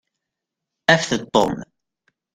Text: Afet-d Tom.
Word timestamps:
Afet-d 0.93 1.21
Tom. 1.33 1.55